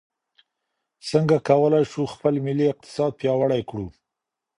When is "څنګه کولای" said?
1.09-1.83